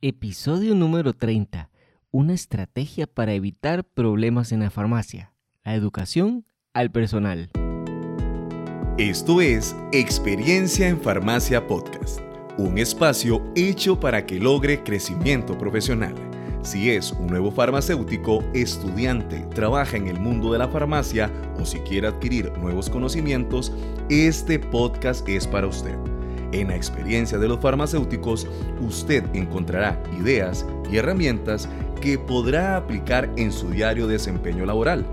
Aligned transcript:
Episodio 0.00 0.76
número 0.76 1.12
30. 1.12 1.70
Una 2.12 2.32
estrategia 2.32 3.08
para 3.08 3.32
evitar 3.32 3.82
problemas 3.82 4.52
en 4.52 4.60
la 4.60 4.70
farmacia. 4.70 5.32
La 5.64 5.74
educación 5.74 6.44
al 6.72 6.92
personal. 6.92 7.50
Esto 8.96 9.40
es 9.40 9.74
Experiencia 9.90 10.86
en 10.86 11.00
Farmacia 11.00 11.66
Podcast, 11.66 12.20
un 12.58 12.78
espacio 12.78 13.42
hecho 13.56 13.98
para 13.98 14.24
que 14.24 14.38
logre 14.38 14.84
crecimiento 14.84 15.58
profesional. 15.58 16.14
Si 16.62 16.90
es 16.90 17.10
un 17.10 17.26
nuevo 17.26 17.50
farmacéutico, 17.50 18.44
estudiante, 18.54 19.48
trabaja 19.52 19.96
en 19.96 20.06
el 20.06 20.20
mundo 20.20 20.52
de 20.52 20.60
la 20.60 20.68
farmacia 20.68 21.28
o 21.58 21.64
si 21.64 21.80
quiere 21.80 22.06
adquirir 22.06 22.52
nuevos 22.58 22.88
conocimientos, 22.88 23.72
este 24.08 24.60
podcast 24.60 25.28
es 25.28 25.48
para 25.48 25.66
usted. 25.66 25.98
En 26.52 26.68
la 26.68 26.76
experiencia 26.76 27.36
de 27.36 27.46
los 27.46 27.60
farmacéuticos, 27.60 28.46
usted 28.80 29.24
encontrará 29.34 30.02
ideas 30.18 30.64
y 30.90 30.96
herramientas 30.96 31.68
que 32.00 32.18
podrá 32.18 32.76
aplicar 32.76 33.30
en 33.36 33.52
su 33.52 33.70
diario 33.70 34.06
desempeño 34.06 34.64
laboral. 34.64 35.04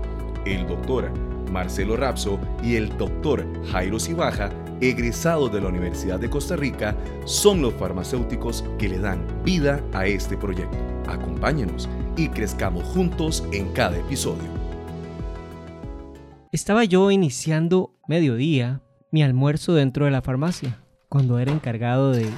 El 0.46 0.66
doctor 0.66 1.10
Marcelo 1.52 1.96
Rapso 1.96 2.38
y 2.62 2.76
el 2.76 2.96
doctor 2.96 3.44
Jairo 3.70 4.00
Cibaja, 4.00 4.50
egresados 4.80 5.52
de 5.52 5.60
la 5.60 5.68
Universidad 5.68 6.18
de 6.18 6.30
Costa 6.30 6.56
Rica, 6.56 6.96
son 7.26 7.60
los 7.60 7.74
farmacéuticos 7.74 8.64
que 8.78 8.88
le 8.88 8.98
dan 8.98 9.26
vida 9.44 9.82
a 9.92 10.06
este 10.06 10.38
proyecto. 10.38 10.78
Acompáñenos 11.06 11.88
y 12.16 12.28
crezcamos 12.28 12.84
juntos 12.84 13.44
en 13.52 13.72
cada 13.72 13.98
episodio. 13.98 14.48
Estaba 16.50 16.84
yo 16.84 17.10
iniciando 17.10 17.94
mediodía 18.08 18.80
mi 19.10 19.22
almuerzo 19.22 19.74
dentro 19.74 20.06
de 20.06 20.10
la 20.10 20.22
farmacia 20.22 20.85
cuando 21.16 21.38
era 21.38 21.50
encargado 21.50 22.12
de 22.12 22.28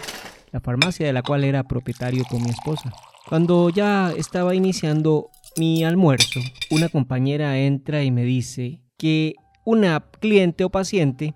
la 0.52 0.60
farmacia 0.60 1.04
de 1.04 1.12
la 1.12 1.22
cual 1.22 1.42
era 1.42 1.64
propietario 1.64 2.22
con 2.30 2.40
mi 2.44 2.50
esposa. 2.50 2.92
Cuando 3.28 3.70
ya 3.70 4.12
estaba 4.16 4.54
iniciando 4.54 5.30
mi 5.56 5.82
almuerzo, 5.82 6.38
una 6.70 6.88
compañera 6.88 7.58
entra 7.58 8.04
y 8.04 8.12
me 8.12 8.22
dice 8.22 8.80
que 8.96 9.34
una 9.64 9.98
cliente 10.20 10.62
o 10.62 10.70
paciente 10.70 11.34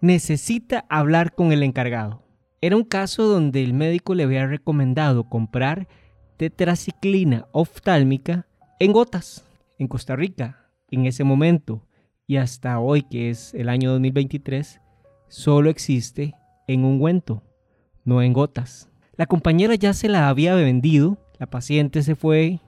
necesita 0.00 0.86
hablar 0.88 1.34
con 1.34 1.52
el 1.52 1.62
encargado. 1.62 2.22
Era 2.62 2.74
un 2.74 2.84
caso 2.84 3.24
donde 3.24 3.62
el 3.62 3.74
médico 3.74 4.14
le 4.14 4.22
había 4.22 4.46
recomendado 4.46 5.28
comprar 5.28 5.88
tetraciclina 6.38 7.48
oftálmica 7.52 8.46
en 8.80 8.92
gotas 8.92 9.44
en 9.78 9.88
Costa 9.88 10.16
Rica 10.16 10.70
en 10.90 11.04
ese 11.04 11.22
momento 11.22 11.86
y 12.26 12.38
hasta 12.38 12.80
hoy 12.80 13.02
que 13.02 13.28
es 13.28 13.52
el 13.52 13.68
año 13.68 13.90
2023 13.90 14.80
solo 15.28 15.68
existe 15.68 16.34
en 16.68 16.84
ungüento, 16.84 17.42
no 18.04 18.22
en 18.22 18.32
gotas. 18.32 18.88
La 19.16 19.26
compañera 19.26 19.74
ya 19.74 19.92
se 19.92 20.08
la 20.08 20.28
había 20.28 20.54
vendido, 20.54 21.18
la 21.40 21.46
paciente 21.46 22.02
se 22.02 22.14
fue, 22.14 22.60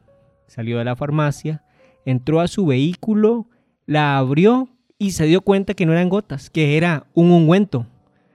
salió 0.48 0.78
de 0.78 0.84
la 0.84 0.96
farmacia, 0.96 1.62
entró 2.04 2.40
a 2.40 2.48
su 2.48 2.66
vehículo, 2.66 3.46
la 3.86 4.18
abrió 4.18 4.68
y 4.98 5.12
se 5.12 5.26
dio 5.26 5.42
cuenta 5.42 5.74
que 5.74 5.86
no 5.86 5.92
eran 5.92 6.08
gotas, 6.08 6.50
que 6.50 6.76
era 6.76 7.06
un 7.14 7.30
ungüento. 7.30 7.86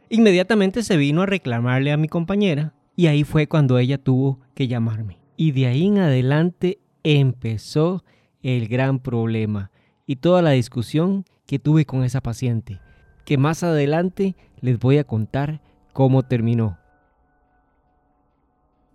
Inmediatamente 0.10 0.84
se 0.84 0.96
vino 0.96 1.24
a 1.24 1.26
reclamarle 1.26 1.92
a 1.92 1.98
mi 1.98 2.08
compañera 2.08 2.74
y 2.96 3.08
ahí 3.08 3.24
fue 3.24 3.48
cuando 3.48 3.78
ella 3.78 3.98
tuvo 3.98 4.40
que 4.54 4.68
llamarme. 4.68 5.20
Y 5.36 5.52
de 5.52 5.68
ahí 5.68 5.88
en 5.88 5.98
adelante 5.98 6.80
empezó 7.04 8.06
el 8.42 8.68
gran 8.68 9.00
problema 9.00 9.72
y 10.06 10.18
toda 10.18 10.42
la 10.42 10.52
discusión 10.52 11.26
que 11.46 11.60
tuve 11.60 11.86
con 11.86 12.04
esa 12.04 12.22
paciente 12.22 12.80
que 13.26 13.38
más 13.38 13.64
adelante 13.64 14.36
les 14.62 14.80
voy 14.80 15.00
a 15.00 15.04
contar 15.04 15.62
cómo 15.92 16.24
terminó. 16.24 16.78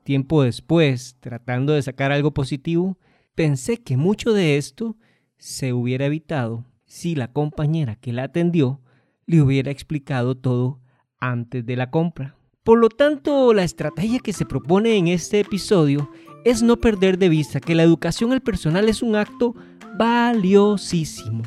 Tiempo 0.04 0.42
después, 0.42 1.16
tratando 1.20 1.74
de 1.74 1.82
sacar 1.82 2.12
algo 2.12 2.32
positivo, 2.32 2.96
pensé 3.34 3.82
que 3.82 3.96
mucho 3.96 4.32
de 4.32 4.56
esto 4.56 4.96
se 5.36 5.72
hubiera 5.72 6.06
evitado 6.06 6.64
si 6.86 7.14
la 7.14 7.32
compañera 7.32 7.96
que 7.96 8.12
la 8.12 8.24
atendió 8.24 8.80
le 9.26 9.42
hubiera 9.42 9.70
explicado 9.70 10.36
todo 10.36 10.80
antes 11.20 11.64
de 11.66 11.76
la 11.76 11.90
compra. 11.90 12.36
Por 12.64 12.78
lo 12.78 12.88
tanto, 12.88 13.52
la 13.52 13.62
estrategia 13.62 14.20
que 14.20 14.32
se 14.32 14.44
propone 14.46 14.96
en 14.96 15.08
este 15.08 15.40
episodio 15.40 16.10
es 16.44 16.62
no 16.62 16.78
perder 16.78 17.18
de 17.18 17.28
vista 17.28 17.60
que 17.60 17.74
la 17.74 17.82
educación 17.82 18.32
al 18.32 18.42
personal 18.42 18.88
es 18.88 19.02
un 19.02 19.16
acto 19.16 19.54
valiosísimo 19.96 21.42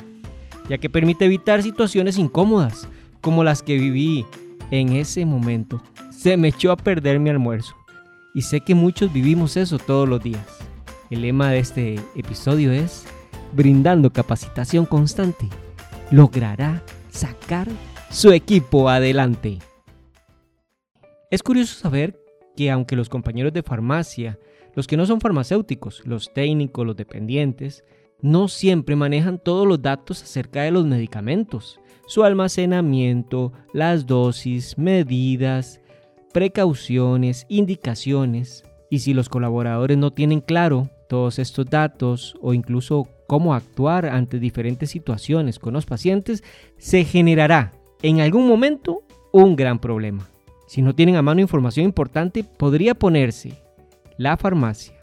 ya 0.69 0.77
que 0.77 0.89
permite 0.89 1.25
evitar 1.25 1.61
situaciones 1.61 2.17
incómodas, 2.17 2.87
como 3.21 3.43
las 3.43 3.63
que 3.63 3.77
viví 3.77 4.25
en 4.71 4.93
ese 4.93 5.25
momento. 5.25 5.81
Se 6.11 6.37
me 6.37 6.49
echó 6.49 6.71
a 6.71 6.77
perder 6.77 7.19
mi 7.19 7.29
almuerzo. 7.29 7.75
Y 8.33 8.41
sé 8.41 8.61
que 8.61 8.75
muchos 8.75 9.13
vivimos 9.13 9.57
eso 9.57 9.77
todos 9.77 10.07
los 10.07 10.21
días. 10.23 10.45
El 11.09 11.21
lema 11.21 11.51
de 11.51 11.59
este 11.59 11.95
episodio 12.15 12.71
es, 12.71 13.05
brindando 13.51 14.11
capacitación 14.11 14.85
constante, 14.85 15.47
logrará 16.09 16.81
sacar 17.11 17.67
su 18.09 18.31
equipo 18.31 18.89
adelante. 18.89 19.59
Es 21.29 21.43
curioso 21.43 21.75
saber 21.75 22.19
que 22.55 22.71
aunque 22.71 22.95
los 22.95 23.09
compañeros 23.09 23.53
de 23.53 23.63
farmacia, 23.63 24.39
los 24.75 24.87
que 24.87 24.97
no 24.97 25.05
son 25.05 25.21
farmacéuticos, 25.21 26.01
los 26.05 26.33
técnicos, 26.33 26.85
los 26.85 26.95
dependientes, 26.95 27.83
no 28.23 28.47
siempre 28.47 28.95
manejan 28.95 29.37
todos 29.37 29.67
los 29.67 29.81
datos 29.81 30.23
acerca 30.23 30.63
de 30.63 30.71
los 30.71 30.85
medicamentos, 30.85 31.79
su 32.07 32.23
almacenamiento, 32.23 33.51
las 33.73 34.07
dosis, 34.07 34.77
medidas, 34.77 35.81
precauciones, 36.33 37.45
indicaciones. 37.49 38.63
Y 38.89 38.99
si 38.99 39.13
los 39.13 39.27
colaboradores 39.27 39.97
no 39.97 40.11
tienen 40.11 40.39
claro 40.39 40.89
todos 41.09 41.37
estos 41.37 41.65
datos 41.69 42.35
o 42.41 42.53
incluso 42.53 43.09
cómo 43.27 43.53
actuar 43.53 44.05
ante 44.05 44.39
diferentes 44.39 44.89
situaciones 44.89 45.59
con 45.59 45.73
los 45.73 45.85
pacientes, 45.85 46.43
se 46.77 47.03
generará 47.03 47.73
en 48.01 48.21
algún 48.21 48.47
momento 48.47 49.03
un 49.33 49.57
gran 49.57 49.79
problema. 49.79 50.29
Si 50.65 50.81
no 50.81 50.95
tienen 50.95 51.17
a 51.17 51.21
mano 51.21 51.41
información 51.41 51.85
importante, 51.85 52.45
podría 52.45 52.95
ponerse 52.95 53.53
la 54.17 54.37
farmacia, 54.37 54.95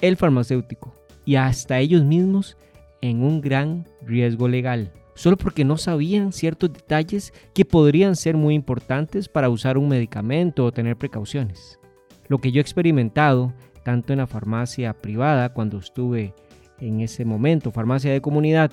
el 0.00 0.16
farmacéutico, 0.16 0.94
y 1.24 1.36
hasta 1.36 1.78
ellos 1.78 2.04
mismos 2.04 2.56
en 3.00 3.22
un 3.22 3.40
gran 3.40 3.86
riesgo 4.02 4.48
legal, 4.48 4.92
solo 5.14 5.36
porque 5.36 5.64
no 5.64 5.76
sabían 5.76 6.32
ciertos 6.32 6.72
detalles 6.72 7.32
que 7.54 7.64
podrían 7.64 8.16
ser 8.16 8.36
muy 8.36 8.54
importantes 8.54 9.28
para 9.28 9.50
usar 9.50 9.76
un 9.76 9.88
medicamento 9.88 10.64
o 10.64 10.72
tener 10.72 10.96
precauciones. 10.96 11.78
Lo 12.28 12.38
que 12.38 12.52
yo 12.52 12.60
he 12.60 12.62
experimentado, 12.62 13.52
tanto 13.84 14.12
en 14.12 14.20
la 14.20 14.26
farmacia 14.26 14.94
privada 14.94 15.52
cuando 15.52 15.78
estuve 15.78 16.34
en 16.78 17.00
ese 17.00 17.24
momento, 17.24 17.70
farmacia 17.70 18.12
de 18.12 18.22
comunidad, 18.22 18.70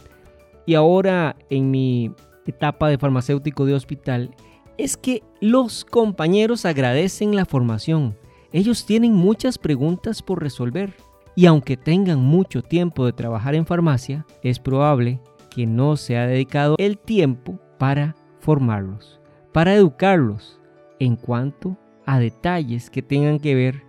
y 0.65 0.75
ahora 0.75 1.35
en 1.49 1.71
mi 1.71 2.11
etapa 2.45 2.89
de 2.89 2.97
farmacéutico 2.97 3.65
de 3.65 3.73
hospital, 3.73 4.35
es 4.77 4.95
que 4.95 5.23
los 5.41 5.83
compañeros 5.83 6.65
agradecen 6.65 7.35
la 7.35 7.45
formación. 7.45 8.15
Ellos 8.51 8.85
tienen 8.85 9.13
muchas 9.13 9.57
preguntas 9.57 10.21
por 10.21 10.41
resolver 10.41 10.93
y 11.39 11.45
aunque 11.45 11.77
tengan 11.77 12.19
mucho 12.19 12.61
tiempo 12.61 13.05
de 13.05 13.13
trabajar 13.13 13.55
en 13.55 13.65
farmacia, 13.65 14.25
es 14.43 14.59
probable 14.59 15.21
que 15.49 15.65
no 15.65 15.95
se 15.95 16.17
ha 16.17 16.27
dedicado 16.27 16.75
el 16.77 16.97
tiempo 16.97 17.57
para 17.77 18.13
formarlos, 18.41 19.21
para 19.53 19.73
educarlos 19.73 20.59
en 20.99 21.15
cuanto 21.15 21.77
a 22.05 22.19
detalles 22.19 22.89
que 22.89 23.01
tengan 23.01 23.39
que 23.39 23.55
ver 23.55 23.83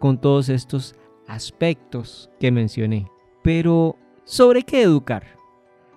con 0.00 0.20
todos 0.20 0.48
estos 0.48 0.96
aspectos 1.28 2.28
que 2.40 2.50
mencioné. 2.50 3.06
Pero, 3.40 3.94
¿sobre 4.24 4.64
qué 4.64 4.82
educar? 4.82 5.38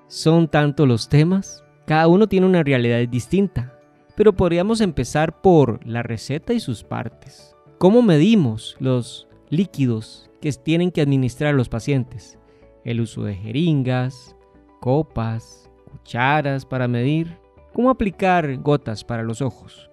Son 0.05 0.47
tanto 0.47 0.85
los 0.85 1.09
temas, 1.09 1.63
cada 1.87 2.07
uno 2.07 2.27
tiene 2.27 2.45
una 2.45 2.61
realidad 2.61 2.99
distinta, 3.07 3.73
pero 4.15 4.33
podríamos 4.33 4.79
empezar 4.79 5.41
por 5.41 5.83
la 5.87 6.03
receta 6.03 6.53
y 6.53 6.59
sus 6.59 6.83
partes. 6.83 7.55
¿Cómo 7.79 8.03
medimos 8.03 8.77
los 8.79 9.28
líquidos 9.49 10.29
que 10.41 10.51
tienen 10.53 10.91
que 10.91 11.01
administrar 11.01 11.53
los 11.53 11.69
pacientes. 11.69 12.37
El 12.83 13.01
uso 13.01 13.23
de 13.23 13.35
jeringas, 13.35 14.35
copas, 14.79 15.69
cucharas 15.91 16.65
para 16.65 16.87
medir, 16.87 17.37
cómo 17.73 17.89
aplicar 17.89 18.57
gotas 18.57 19.03
para 19.03 19.23
los 19.23 19.41
ojos, 19.41 19.89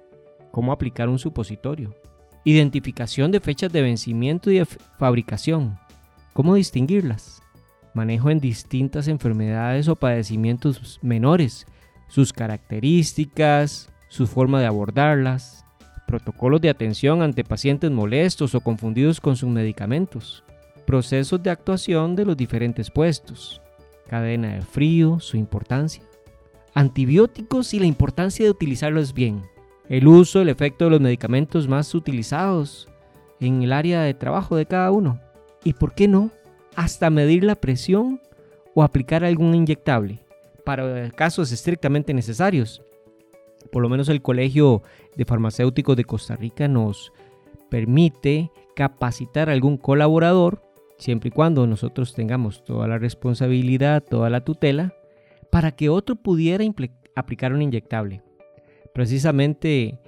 cómo 0.53 0.73
aplicar 0.73 1.09
un 1.09 1.19
supositorio, 1.19 1.95
identificación 2.45 3.33
de 3.33 3.41
fechas 3.41 3.73
de 3.73 3.83
vencimiento 3.83 4.51
y 4.51 4.59
de 4.59 4.65
fabricación, 4.65 5.79
cómo 6.33 6.55
distinguirlas, 6.55 7.43
manejo 7.95 8.31
en 8.31 8.41
distintas 8.41 9.09
enfermedades 9.09 9.89
o 9.89 9.97
padecimientos 9.97 10.99
menores, 11.03 11.67
sus 12.09 12.33
características, 12.33 13.91
su 14.09 14.27
forma 14.27 14.61
de 14.61 14.67
abordarlas, 14.67 15.66
protocolos 16.07 16.61
de 16.61 16.71
atención 16.71 17.23
ante 17.23 17.45
pacientes 17.45 17.91
molestos 17.91 18.55
o 18.55 18.61
confundidos 18.61 19.21
con 19.21 19.37
sus 19.37 19.49
medicamentos, 19.49 20.45
procesos 20.87 21.43
de 21.43 21.51
actuación 21.51 22.17
de 22.17 22.25
los 22.25 22.37
diferentes 22.37 22.91
puestos, 22.91 23.61
cadena 24.09 24.55
de 24.55 24.63
frío, 24.63 25.19
su 25.21 25.37
importancia, 25.37 26.03
antibióticos 26.75 27.75
y 27.75 27.81
la 27.81 27.87
importancia 27.87 28.45
de 28.45 28.51
utilizarlos 28.51 29.13
bien, 29.13 29.43
el 29.89 30.07
uso, 30.07 30.41
el 30.41 30.49
efecto 30.49 30.85
de 30.85 30.93
los 30.93 31.01
medicamentos 31.01 31.69
más 31.69 31.95
utilizados 31.95 32.89
en 33.41 33.63
el 33.63 33.73
área 33.73 34.03
de 34.03 34.15
trabajo 34.15 34.57
de 34.57 34.67
cada 34.67 34.91
uno. 34.91 35.21
¿Y 35.65 35.73
por 35.75 35.95
qué 35.95 36.09
no? 36.09 36.31
Hasta 36.75 37.11
medir 37.11 37.45
la 37.45 37.55
presión 37.55 38.21
o 38.75 38.83
aplicar 38.83 39.25
algún 39.25 39.55
inyectable 39.55 40.21
para 40.65 41.11
casos 41.11 41.53
estrictamente 41.53 42.13
necesarios. 42.13 42.83
Por 43.71 43.83
lo 43.83 43.89
menos 43.89 44.09
el 44.09 44.23
Colegio 44.23 44.83
de 45.17 45.25
Farmacéuticos 45.25 45.97
de 45.97 46.05
Costa 46.05 46.37
Rica 46.37 46.69
nos 46.69 47.13
permite 47.71 48.51
capacitar 48.75 49.49
a 49.49 49.53
algún 49.53 49.77
colaborador, 49.77 50.63
siempre 50.99 51.29
y 51.29 51.33
cuando 51.33 51.67
nosotros 51.67 52.15
tengamos 52.15 52.65
toda 52.65 52.87
la 52.87 52.99
responsabilidad, 52.99 54.05
toda 54.05 54.31
la 54.31 54.43
tutela, 54.43 54.95
para 55.51 55.73
que 55.73 55.89
otro 55.89 56.17
pudiera 56.17 56.65
aplicar 57.15 57.53
un 57.53 57.63
inyectable. 57.63 58.23
Precisamente 58.95 59.99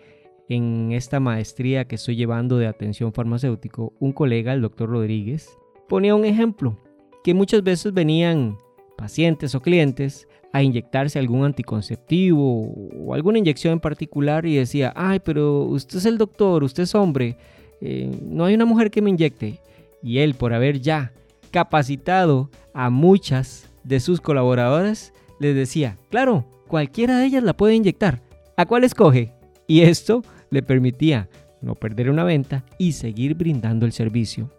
en 0.48 0.92
esta 0.92 1.20
maestría 1.20 1.86
que 1.86 1.96
estoy 1.96 2.16
llevando 2.16 2.58
de 2.58 2.66
atención 2.66 3.12
farmacéutico, 3.12 3.92
un 3.98 4.12
colega, 4.12 4.52
el 4.52 4.62
doctor 4.62 4.88
Rodríguez, 4.88 5.50
ponía 5.88 6.14
un 6.14 6.24
ejemplo, 6.24 6.78
que 7.22 7.34
muchas 7.34 7.62
veces 7.62 7.92
venían 7.92 8.56
pacientes 8.96 9.54
o 9.54 9.60
clientes 9.60 10.26
a 10.52 10.62
inyectarse 10.62 11.18
algún 11.18 11.44
anticonceptivo 11.44 12.72
o 13.04 13.14
alguna 13.14 13.38
inyección 13.38 13.74
en 13.74 13.80
particular 13.80 14.46
y 14.46 14.56
decía, 14.56 14.92
ay, 14.96 15.20
pero 15.20 15.62
usted 15.64 15.98
es 15.98 16.06
el 16.06 16.18
doctor, 16.18 16.64
usted 16.64 16.84
es 16.84 16.94
hombre, 16.94 17.36
eh, 17.80 18.10
no 18.22 18.44
hay 18.44 18.54
una 18.54 18.64
mujer 18.64 18.90
que 18.90 19.02
me 19.02 19.10
inyecte. 19.10 19.60
Y 20.02 20.18
él, 20.18 20.34
por 20.34 20.54
haber 20.54 20.80
ya 20.80 21.12
capacitado 21.50 22.50
a 22.72 22.90
muchas 22.90 23.68
de 23.84 24.00
sus 24.00 24.20
colaboradoras, 24.20 25.12
les 25.40 25.54
decía, 25.54 25.96
claro, 26.10 26.44
cualquiera 26.66 27.18
de 27.18 27.26
ellas 27.26 27.42
la 27.42 27.56
puede 27.56 27.74
inyectar. 27.74 28.20
¿A 28.56 28.66
cuál 28.66 28.84
escoge? 28.84 29.32
Y 29.66 29.82
esto 29.82 30.22
le 30.50 30.62
permitía 30.62 31.28
no 31.60 31.74
perder 31.74 32.10
una 32.10 32.24
venta 32.24 32.64
y 32.78 32.92
seguir 32.92 33.34
brindando 33.34 33.86
el 33.86 33.92
servicio. 33.92 34.50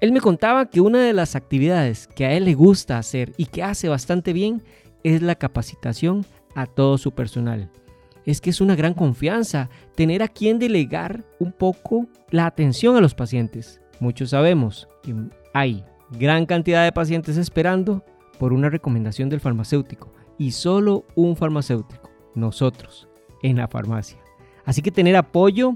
Él 0.00 0.12
me 0.12 0.20
contaba 0.20 0.68
que 0.68 0.80
una 0.80 1.02
de 1.02 1.12
las 1.12 1.36
actividades 1.36 2.06
que 2.06 2.26
a 2.26 2.32
él 2.32 2.44
le 2.44 2.54
gusta 2.54 2.98
hacer 2.98 3.32
y 3.36 3.46
que 3.46 3.62
hace 3.62 3.88
bastante 3.88 4.32
bien 4.32 4.62
es 5.06 5.22
la 5.22 5.36
capacitación 5.36 6.26
a 6.56 6.66
todo 6.66 6.98
su 6.98 7.12
personal. 7.12 7.70
Es 8.24 8.40
que 8.40 8.50
es 8.50 8.60
una 8.60 8.74
gran 8.74 8.92
confianza 8.92 9.70
tener 9.94 10.20
a 10.24 10.28
quien 10.28 10.58
delegar 10.58 11.24
un 11.38 11.52
poco 11.52 12.08
la 12.30 12.46
atención 12.46 12.96
a 12.96 13.00
los 13.00 13.14
pacientes. 13.14 13.80
Muchos 14.00 14.30
sabemos 14.30 14.88
que 15.04 15.14
hay 15.54 15.84
gran 16.10 16.44
cantidad 16.44 16.82
de 16.82 16.90
pacientes 16.90 17.36
esperando 17.36 18.04
por 18.40 18.52
una 18.52 18.68
recomendación 18.68 19.28
del 19.28 19.38
farmacéutico 19.38 20.12
y 20.38 20.50
solo 20.50 21.04
un 21.14 21.36
farmacéutico, 21.36 22.10
nosotros, 22.34 23.06
en 23.42 23.58
la 23.58 23.68
farmacia. 23.68 24.18
Así 24.64 24.82
que 24.82 24.90
tener 24.90 25.14
apoyo 25.14 25.74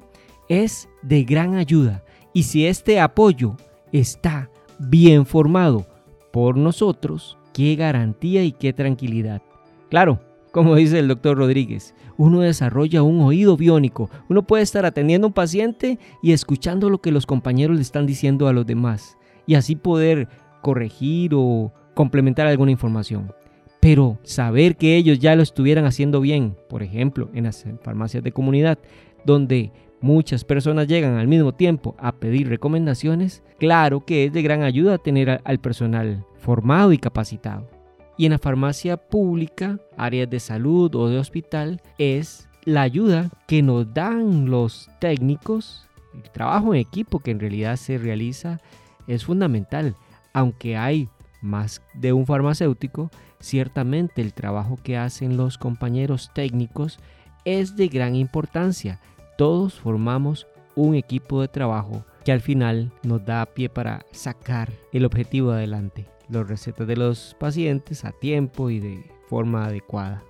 es 0.48 0.88
de 1.02 1.22
gran 1.22 1.54
ayuda 1.54 2.04
y 2.32 2.42
si 2.42 2.66
este 2.66 2.98
apoyo 2.98 3.56
está 3.92 4.50
bien 4.80 5.24
formado 5.24 5.86
por 6.32 6.56
nosotros, 6.56 7.38
qué 7.60 7.76
garantía 7.76 8.42
y 8.42 8.52
qué 8.52 8.72
tranquilidad. 8.72 9.42
Claro, 9.90 10.18
como 10.50 10.76
dice 10.76 10.98
el 10.98 11.08
doctor 11.08 11.36
Rodríguez, 11.36 11.94
uno 12.16 12.40
desarrolla 12.40 13.02
un 13.02 13.20
oído 13.20 13.54
biónico. 13.58 14.08
Uno 14.30 14.46
puede 14.46 14.62
estar 14.62 14.86
atendiendo 14.86 15.26
a 15.26 15.28
un 15.28 15.34
paciente 15.34 15.98
y 16.22 16.32
escuchando 16.32 16.88
lo 16.88 17.02
que 17.02 17.12
los 17.12 17.26
compañeros 17.26 17.76
le 17.76 17.82
están 17.82 18.06
diciendo 18.06 18.48
a 18.48 18.54
los 18.54 18.64
demás 18.64 19.18
y 19.46 19.56
así 19.56 19.76
poder 19.76 20.26
corregir 20.62 21.32
o 21.34 21.70
complementar 21.92 22.46
alguna 22.46 22.70
información. 22.70 23.30
Pero 23.78 24.16
saber 24.22 24.76
que 24.76 24.96
ellos 24.96 25.18
ya 25.18 25.36
lo 25.36 25.42
estuvieran 25.42 25.84
haciendo 25.84 26.22
bien, 26.22 26.56
por 26.70 26.82
ejemplo, 26.82 27.28
en 27.34 27.44
las 27.44 27.66
farmacias 27.82 28.24
de 28.24 28.32
comunidad, 28.32 28.78
donde 29.26 29.70
muchas 30.00 30.44
personas 30.44 30.86
llegan 30.86 31.16
al 31.16 31.28
mismo 31.28 31.52
tiempo 31.52 31.94
a 31.98 32.12
pedir 32.12 32.48
recomendaciones, 32.48 33.42
claro 33.58 34.04
que 34.04 34.24
es 34.24 34.32
de 34.32 34.42
gran 34.42 34.62
ayuda 34.62 34.98
tener 34.98 35.40
al 35.44 35.58
personal 35.58 36.24
formado 36.38 36.92
y 36.92 36.98
capacitado. 36.98 37.68
Y 38.16 38.26
en 38.26 38.32
la 38.32 38.38
farmacia 38.38 38.96
pública, 38.96 39.78
áreas 39.96 40.28
de 40.28 40.40
salud 40.40 40.94
o 40.94 41.08
de 41.08 41.18
hospital, 41.18 41.80
es 41.96 42.48
la 42.64 42.82
ayuda 42.82 43.30
que 43.46 43.62
nos 43.62 43.92
dan 43.94 44.50
los 44.50 44.90
técnicos. 45.00 45.88
El 46.14 46.28
trabajo 46.30 46.74
en 46.74 46.80
equipo 46.80 47.20
que 47.20 47.30
en 47.30 47.40
realidad 47.40 47.76
se 47.76 47.96
realiza 47.96 48.58
es 49.06 49.24
fundamental. 49.24 49.94
Aunque 50.32 50.76
hay 50.76 51.08
más 51.40 51.82
de 51.94 52.12
un 52.12 52.26
farmacéutico, 52.26 53.10
ciertamente 53.38 54.20
el 54.20 54.34
trabajo 54.34 54.78
que 54.82 54.98
hacen 54.98 55.36
los 55.36 55.56
compañeros 55.56 56.30
técnicos 56.34 56.98
es 57.44 57.76
de 57.76 57.88
gran 57.88 58.14
importancia. 58.14 59.00
Todos 59.40 59.80
formamos 59.80 60.46
un 60.74 60.94
equipo 60.94 61.40
de 61.40 61.48
trabajo 61.48 62.04
que 62.26 62.32
al 62.32 62.42
final 62.42 62.92
nos 63.02 63.24
da 63.24 63.46
pie 63.46 63.70
para 63.70 64.04
sacar 64.10 64.70
el 64.92 65.06
objetivo 65.06 65.52
adelante 65.52 66.06
los 66.28 66.46
recetas 66.46 66.86
de 66.86 66.94
los 66.94 67.34
pacientes 67.40 68.04
a 68.04 68.12
tiempo 68.12 68.68
y 68.68 68.80
de 68.80 69.10
forma 69.30 69.64
adecuada. 69.64 70.22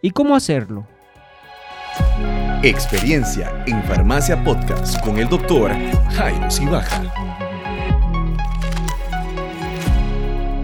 ¿Y 0.00 0.12
cómo 0.12 0.34
hacerlo? 0.34 0.86
Experiencia 2.62 3.62
en 3.66 3.82
Farmacia 3.82 4.42
Podcast 4.42 4.98
con 5.04 5.18
el 5.18 5.28
doctor 5.28 5.72
Jairo 6.12 6.50
Sibaja. 6.50 7.02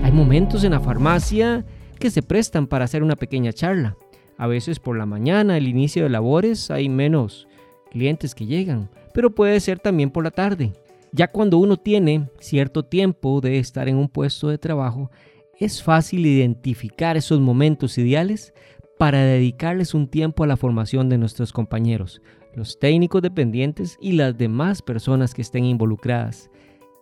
Hay 0.02 0.12
momentos 0.12 0.64
en 0.64 0.70
la 0.70 0.80
farmacia 0.80 1.66
que 1.98 2.10
se 2.10 2.22
prestan 2.22 2.66
para 2.66 2.86
hacer 2.86 3.02
una 3.02 3.16
pequeña 3.16 3.52
charla. 3.52 3.94
A 4.38 4.46
veces 4.46 4.78
por 4.78 4.96
la 4.96 5.06
mañana, 5.06 5.54
al 5.56 5.68
inicio 5.68 6.04
de 6.04 6.10
labores, 6.10 6.70
hay 6.70 6.88
menos 6.88 7.46
clientes 7.90 8.34
que 8.34 8.46
llegan, 8.46 8.88
pero 9.12 9.34
puede 9.34 9.60
ser 9.60 9.78
también 9.78 10.10
por 10.10 10.24
la 10.24 10.30
tarde. 10.30 10.72
Ya 11.12 11.28
cuando 11.28 11.58
uno 11.58 11.76
tiene 11.76 12.30
cierto 12.38 12.84
tiempo 12.84 13.40
de 13.40 13.58
estar 13.58 13.88
en 13.88 13.96
un 13.96 14.08
puesto 14.08 14.48
de 14.48 14.58
trabajo, 14.58 15.10
es 15.58 15.82
fácil 15.82 16.24
identificar 16.24 17.16
esos 17.16 17.38
momentos 17.40 17.98
ideales 17.98 18.54
para 18.98 19.18
dedicarles 19.18 19.94
un 19.94 20.08
tiempo 20.08 20.42
a 20.42 20.46
la 20.46 20.56
formación 20.56 21.08
de 21.08 21.18
nuestros 21.18 21.52
compañeros, 21.52 22.22
los 22.54 22.78
técnicos 22.78 23.20
dependientes 23.20 23.98
y 24.00 24.12
las 24.12 24.36
demás 24.38 24.80
personas 24.80 25.34
que 25.34 25.42
estén 25.42 25.64
involucradas 25.64 26.50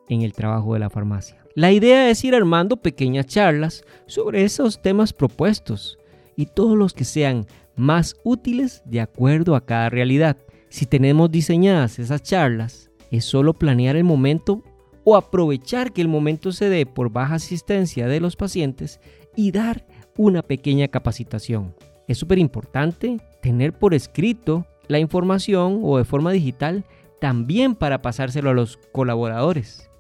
en 0.09 0.23
el 0.23 0.32
trabajo 0.32 0.75
de 0.75 0.81
la 0.81 0.91
farmacia. 0.91 1.44
La 1.55 1.73
idea 1.73 2.11
es 2.11 2.25
ir 2.25 2.35
armando 2.35 2.77
pequeñas 2.77 3.27
charlas 3.27 3.85
sobre 4.06 4.43
esos 4.44 4.82
temas 4.82 5.12
propuestos 5.12 6.00
y 6.40 6.46
todos 6.46 6.75
los 6.75 6.94
que 6.94 7.04
sean 7.04 7.46
más 7.76 8.16
útiles 8.25 8.82
de 8.87 9.02
acuerdo 9.02 9.54
a 9.54 9.66
cada 9.66 9.90
realidad. 9.90 10.38
Si 10.70 10.87
tenemos 10.87 11.31
diseñadas 11.31 11.98
esas 11.98 12.22
charlas, 12.22 12.90
es 13.10 13.26
solo 13.26 13.52
planear 13.52 13.94
el 13.94 14.04
momento 14.04 14.62
o 15.04 15.16
aprovechar 15.16 15.92
que 15.92 16.00
el 16.00 16.08
momento 16.08 16.52
se 16.52 16.70
dé 16.70 16.86
por 16.86 17.12
baja 17.12 17.34
asistencia 17.34 18.08
de 18.08 18.20
los 18.20 18.36
pacientes 18.36 19.00
y 19.36 19.53
dar 19.53 19.86
una 20.17 20.41
pequeña 20.41 20.88
capacitación. 20.88 21.74
Es 22.08 22.17
súper 22.17 22.38
importante 22.38 23.19
tener 23.43 23.74
por 23.74 23.93
escrito 23.93 24.67
la 24.88 24.98
información 24.98 25.81
o 25.82 25.98
de 25.98 26.05
forma 26.05 26.32
digital 26.32 26.86
también 27.20 27.74
para 27.74 28.00
pasárselo 28.00 28.48
a 28.48 28.55
los 28.55 28.79
colaboradores 28.93 29.91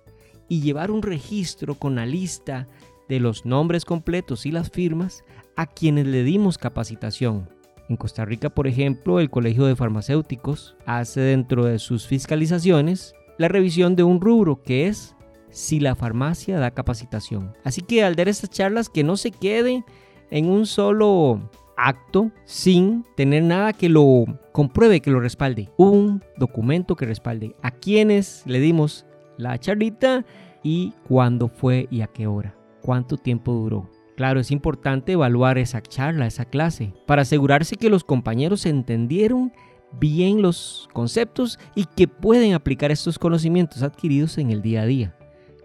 y 0.48 0.62
llevar 0.62 0.90
un 0.90 1.02
registro 1.02 1.74
con 1.74 1.96
la 1.96 2.06
lista 2.06 2.66
de 3.10 3.20
los 3.20 3.44
nombres 3.44 3.84
completos 3.84 4.46
y 4.46 4.52
las 4.52 4.70
firmas 4.70 5.22
a 5.60 5.66
quienes 5.66 6.06
le 6.06 6.24
dimos 6.24 6.56
capacitación. 6.56 7.46
En 7.90 7.96
Costa 7.98 8.24
Rica, 8.24 8.48
por 8.48 8.66
ejemplo, 8.66 9.20
el 9.20 9.28
Colegio 9.28 9.66
de 9.66 9.76
Farmacéuticos 9.76 10.74
hace 10.86 11.20
dentro 11.20 11.66
de 11.66 11.78
sus 11.78 12.06
fiscalizaciones 12.06 13.14
la 13.36 13.48
revisión 13.48 13.94
de 13.94 14.02
un 14.02 14.22
rubro 14.22 14.62
que 14.62 14.86
es 14.86 15.14
si 15.50 15.78
la 15.78 15.94
farmacia 15.94 16.58
da 16.58 16.70
capacitación. 16.70 17.52
Así 17.62 17.82
que 17.82 18.02
al 18.02 18.16
dar 18.16 18.28
estas 18.28 18.48
charlas 18.48 18.88
que 18.88 19.04
no 19.04 19.18
se 19.18 19.32
quede 19.32 19.84
en 20.30 20.48
un 20.48 20.64
solo 20.64 21.50
acto 21.76 22.30
sin 22.46 23.04
tener 23.14 23.42
nada 23.42 23.74
que 23.74 23.90
lo 23.90 24.24
compruebe, 24.52 25.02
que 25.02 25.10
lo 25.10 25.20
respalde. 25.20 25.68
Un 25.76 26.24
documento 26.38 26.96
que 26.96 27.04
respalde 27.04 27.54
a 27.60 27.70
quienes 27.70 28.44
le 28.46 28.60
dimos 28.60 29.04
la 29.36 29.58
charlita 29.58 30.24
y 30.62 30.94
cuándo 31.06 31.48
fue 31.48 31.86
y 31.90 32.00
a 32.00 32.06
qué 32.06 32.26
hora. 32.26 32.54
Cuánto 32.80 33.18
tiempo 33.18 33.52
duró. 33.52 33.99
Claro, 34.20 34.38
es 34.38 34.50
importante 34.50 35.12
evaluar 35.12 35.56
esa 35.56 35.80
charla, 35.80 36.26
esa 36.26 36.44
clase, 36.44 36.92
para 37.06 37.22
asegurarse 37.22 37.76
que 37.76 37.88
los 37.88 38.04
compañeros 38.04 38.66
entendieron 38.66 39.50
bien 39.98 40.42
los 40.42 40.90
conceptos 40.92 41.58
y 41.74 41.86
que 41.86 42.06
pueden 42.06 42.52
aplicar 42.52 42.90
estos 42.90 43.18
conocimientos 43.18 43.82
adquiridos 43.82 44.36
en 44.36 44.50
el 44.50 44.60
día 44.60 44.82
a 44.82 44.84
día. 44.84 45.16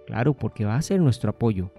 Claro, 0.08 0.36
porque 0.36 0.64
va 0.64 0.78
a 0.78 0.82
ser 0.82 1.02
nuestro 1.02 1.32
apoyo. 1.32 1.74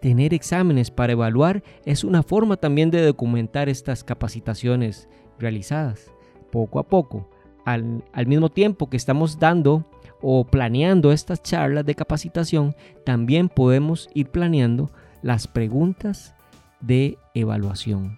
Tener 0.00 0.34
exámenes 0.34 0.90
para 0.90 1.12
evaluar 1.12 1.62
es 1.84 2.02
una 2.02 2.24
forma 2.24 2.56
también 2.56 2.90
de 2.90 3.06
documentar 3.06 3.68
estas 3.68 4.02
capacitaciones 4.02 5.08
realizadas. 5.38 6.10
Poco 6.50 6.80
a 6.80 6.88
poco, 6.88 7.30
al, 7.64 8.02
mismo 8.26 8.48
tiempo 8.48 8.90
que 8.90 8.96
estamos 8.96 9.38
dando 9.38 9.88
o 10.20 10.44
planeando 10.44 11.12
estas 11.12 11.40
charlas 11.40 11.86
de 11.86 11.94
capacitación, 11.94 12.74
también 13.04 13.48
podemos 13.48 14.08
ir 14.12 14.28
planeando 14.30 14.90
las 15.26 15.48
preguntas 15.48 16.36
de 16.80 17.18
evaluación. 17.34 18.16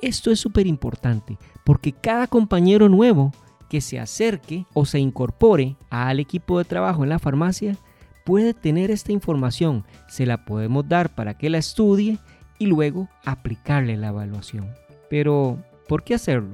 Esto 0.00 0.30
es 0.30 0.40
súper 0.40 0.66
importante 0.66 1.36
porque 1.66 1.92
cada 1.92 2.26
compañero 2.26 2.88
nuevo 2.88 3.32
que 3.68 3.82
se 3.82 4.00
acerque 4.00 4.64
o 4.72 4.86
se 4.86 4.98
incorpore 4.98 5.76
al 5.90 6.18
equipo 6.18 6.56
de 6.56 6.64
trabajo 6.64 7.02
en 7.02 7.10
la 7.10 7.18
farmacia 7.18 7.76
puede 8.24 8.54
tener 8.54 8.90
esta 8.90 9.12
información. 9.12 9.84
Se 10.08 10.24
la 10.24 10.46
podemos 10.46 10.88
dar 10.88 11.14
para 11.14 11.36
que 11.36 11.50
la 11.50 11.58
estudie 11.58 12.18
y 12.58 12.64
luego 12.64 13.10
aplicarle 13.26 13.98
la 13.98 14.08
evaluación. 14.08 14.70
Pero, 15.10 15.58
¿por 15.86 16.04
qué 16.04 16.14
hacerlo? 16.14 16.52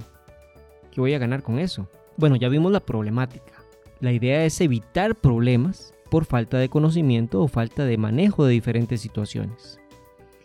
¿Qué 0.90 1.00
voy 1.00 1.14
a 1.14 1.20
ganar 1.20 1.44
con 1.44 1.60
eso? 1.60 1.88
Bueno, 2.16 2.34
ya 2.34 2.48
vimos 2.48 2.72
la 2.72 2.80
problemática. 2.80 3.52
La 4.00 4.10
idea 4.10 4.44
es 4.44 4.60
evitar 4.60 5.14
problemas 5.14 5.94
por 6.10 6.24
falta 6.24 6.58
de 6.58 6.68
conocimiento 6.68 7.40
o 7.40 7.46
falta 7.46 7.84
de 7.84 7.98
manejo 7.98 8.44
de 8.44 8.52
diferentes 8.52 9.00
situaciones. 9.00 9.78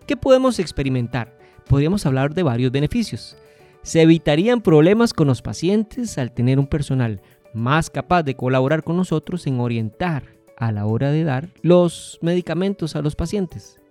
¿Qué 0.07 0.15
podemos 0.15 0.57
experimentar? 0.59 1.37
Podríamos 1.67 2.05
hablar 2.05 2.33
de 2.33 2.41
varios 2.41 2.71
beneficios. 2.71 3.35
Se 3.81 4.01
evitarían 4.01 4.61
problemas 4.61 5.13
con 5.13 5.27
los 5.27 5.41
pacientes 5.41 6.17
al 6.17 6.31
tener 6.31 6.59
un 6.59 6.67
personal 6.67 7.21
más 7.53 7.89
capaz 7.89 8.23
de 8.23 8.37
colaborar 8.37 8.85
con 8.85 8.95
nosotros 8.95 9.45
en 9.47 9.59
orientar 9.59 10.23
a 10.55 10.71
la 10.71 10.85
hora 10.85 11.11
de 11.11 11.25
dar 11.25 11.49
los 11.61 12.19
medicamentos 12.21 12.95
a 12.95 13.01
los 13.01 13.17
pacientes. 13.17 13.81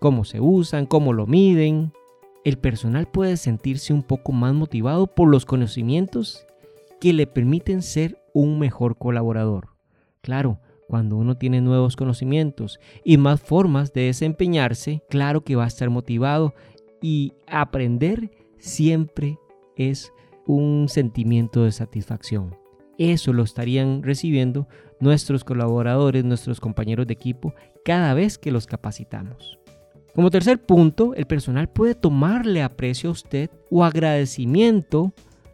Cómo 0.00 0.24
se 0.24 0.40
usan, 0.40 0.86
cómo 0.86 1.12
lo 1.12 1.26
miden. 1.26 1.92
El 2.42 2.56
personal 2.56 3.06
puede 3.06 3.36
sentirse 3.36 3.92
un 3.92 4.02
poco 4.02 4.32
más 4.32 4.54
motivado 4.54 5.06
por 5.06 5.28
los 5.28 5.44
conocimientos 5.44 6.46
que 7.02 7.12
le 7.12 7.26
permiten 7.26 7.82
ser 7.82 8.18
un 8.32 8.58
mejor 8.58 8.96
colaborador. 8.96 9.68
Claro, 10.22 10.58
cuando 10.86 11.16
uno 11.16 11.36
tiene 11.36 11.60
nuevos 11.60 11.96
conocimientos 11.96 12.78
y 13.04 13.16
más 13.16 13.40
formas 13.40 13.92
de 13.92 14.02
desempeñarse, 14.02 15.02
claro 15.08 15.42
que 15.42 15.56
va 15.56 15.64
a 15.64 15.68
estar 15.68 15.90
motivado 15.90 16.54
y 17.02 17.32
aprender 17.46 18.30
siempre 18.58 19.38
es 19.76 20.12
un 20.46 20.86
sentimiento 20.88 21.64
de 21.64 21.72
satisfacción. 21.72 22.56
Eso 22.98 23.32
lo 23.32 23.42
estarían 23.42 24.02
recibiendo 24.02 24.68
nuestros 25.00 25.44
colaboradores, 25.44 26.24
nuestros 26.24 26.60
compañeros 26.60 27.06
de 27.06 27.12
equipo, 27.12 27.54
cada 27.84 28.14
vez 28.14 28.38
que 28.38 28.50
los 28.50 28.66
capacitamos. 28.66 29.58
Como 30.14 30.30
tercer 30.30 30.64
punto, 30.64 31.14
el 31.14 31.26
personal 31.26 31.68
puede 31.68 31.94
tomarle 31.94 32.62
aprecio 32.62 33.10
a 33.10 33.12
usted 33.12 33.50
o 33.70 33.84
agradecimiento 33.84 35.12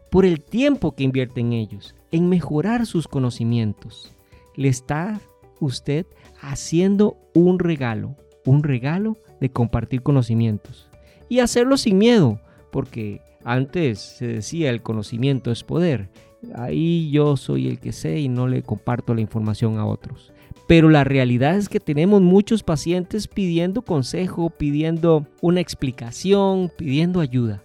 por 0.09 0.25
el 0.25 0.41
tiempo 0.41 0.95
que 0.95 1.03
invierte 1.03 1.41
en 1.41 1.51
ellos, 1.51 1.95
en 2.11 2.29
mejorar 2.29 2.85
sus 2.85 3.09
conocimientos 3.09 4.13
le 4.55 4.67
está 4.67 5.19
usted 5.59 6.05
haciendo 6.41 7.17
un 7.33 7.59
regalo, 7.59 8.15
un 8.45 8.63
regalo 8.63 9.17
de 9.39 9.49
compartir 9.49 10.01
conocimientos 10.01 10.89
y 11.29 11.39
hacerlo 11.39 11.77
sin 11.77 11.97
miedo, 11.97 12.39
porque 12.71 13.21
antes 13.43 13.99
se 13.99 14.27
decía 14.27 14.69
el 14.69 14.81
conocimiento 14.81 15.51
es 15.51 15.63
poder. 15.63 16.09
Ahí 16.55 17.09
yo 17.11 17.37
soy 17.37 17.67
el 17.67 17.79
que 17.79 17.91
sé 17.91 18.19
y 18.19 18.29
no 18.29 18.47
le 18.47 18.63
comparto 18.63 19.13
la 19.13 19.21
información 19.21 19.77
a 19.77 19.85
otros. 19.85 20.33
Pero 20.67 20.89
la 20.89 21.03
realidad 21.03 21.57
es 21.57 21.69
que 21.69 21.79
tenemos 21.79 22.21
muchos 22.21 22.63
pacientes 22.63 23.27
pidiendo 23.27 23.81
consejo, 23.81 24.49
pidiendo 24.49 25.27
una 25.41 25.59
explicación, 25.59 26.71
pidiendo 26.77 27.19
ayuda. 27.19 27.63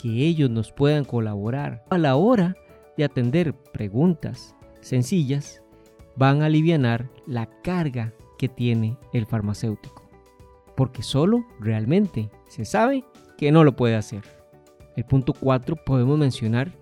Que 0.00 0.26
ellos 0.26 0.48
nos 0.48 0.72
puedan 0.72 1.04
colaborar 1.04 1.84
a 1.90 1.98
la 1.98 2.16
hora 2.16 2.56
de 2.96 3.04
atender 3.04 3.54
preguntas 3.54 4.54
sencillas 4.80 5.62
van 6.20 6.42
a 6.42 6.46
aliviar 6.46 7.08
la 7.26 7.46
carga 7.62 8.12
que 8.38 8.50
tiene 8.50 8.98
el 9.14 9.24
farmacéutico. 9.24 10.06
Porque 10.76 11.02
solo 11.02 11.46
realmente 11.58 12.28
se 12.46 12.66
sabe 12.66 13.04
que 13.38 13.50
no 13.50 13.64
lo 13.64 13.74
puede 13.74 13.96
hacer. 13.96 14.22
El 14.96 15.06
punto 15.06 15.32
4 15.32 15.76
podemos 15.76 16.18
mencionar 16.18 16.72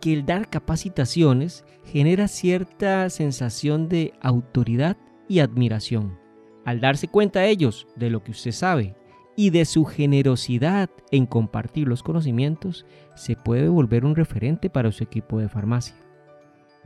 que 0.00 0.12
el 0.12 0.24
dar 0.24 0.48
capacitaciones 0.48 1.64
genera 1.84 2.28
cierta 2.28 3.10
sensación 3.10 3.88
de 3.88 4.12
autoridad 4.20 4.96
y 5.28 5.40
admiración. 5.40 6.16
Al 6.64 6.80
darse 6.80 7.08
cuenta 7.08 7.46
ellos 7.46 7.88
de 7.96 8.08
lo 8.08 8.22
que 8.22 8.30
usted 8.30 8.52
sabe 8.52 8.94
y 9.34 9.50
de 9.50 9.64
su 9.64 9.84
generosidad 9.84 10.90
en 11.10 11.26
compartir 11.26 11.88
los 11.88 12.04
conocimientos, 12.04 12.86
se 13.16 13.34
puede 13.34 13.68
volver 13.68 14.04
un 14.04 14.14
referente 14.14 14.70
para 14.70 14.92
su 14.92 15.02
equipo 15.02 15.40
de 15.40 15.48
farmacia 15.48 16.03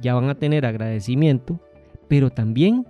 ya 0.00 0.14
van 0.14 0.28
a 0.28 0.35
tener 0.35 0.67
agradecimiento, 0.67 1.61
pero 2.09 2.31
también 2.31 2.87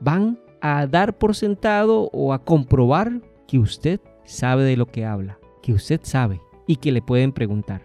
van 0.00 0.38
a 0.60 0.86
dar 0.86 1.16
por 1.16 1.34
sentado 1.34 2.10
o 2.12 2.32
a 2.32 2.44
comprobar 2.44 3.20
que 3.46 3.58
usted 3.58 4.00
sabe 4.24 4.64
de 4.64 4.76
lo 4.76 4.86
que 4.86 5.04
habla, 5.04 5.38
que 5.62 5.72
usted 5.72 6.00
sabe 6.02 6.40
y 6.66 6.76
que 6.76 6.92
le 6.92 7.02
pueden 7.02 7.32
preguntar. 7.32 7.82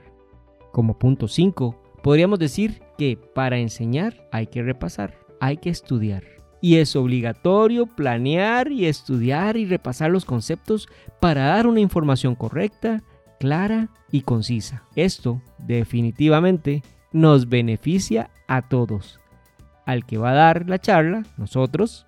Como 0.71 0.99
punto 0.99 1.27
5, 1.27 1.81
podríamos 2.03 2.39
decir 2.39 2.81
que 2.97 3.17
para 3.33 3.57
enseñar 3.57 4.27
hay 4.31 4.47
que 4.47 4.61
repasar, 4.61 5.17
hay 5.39 5.57
que 5.57 5.69
estudiar. 5.69 6.23
Y 6.61 6.77
es 6.77 6.95
obligatorio 6.95 7.85
planear 7.85 8.71
y 8.71 8.85
estudiar 8.85 9.57
y 9.57 9.65
repasar 9.65 10.11
los 10.11 10.25
conceptos 10.25 10.87
para 11.19 11.45
dar 11.45 11.67
una 11.67 11.79
información 11.79 12.35
correcta, 12.35 13.03
clara 13.39 13.89
y 14.11 14.21
concisa. 14.21 14.83
Esto 14.95 15.41
definitivamente 15.59 16.83
nos 17.11 17.49
beneficia 17.49 18.29
a 18.47 18.67
todos, 18.67 19.19
al 19.85 20.05
que 20.05 20.17
va 20.17 20.31
a 20.31 20.35
dar 20.35 20.69
la 20.69 20.79
charla, 20.79 21.23
nosotros, 21.37 22.05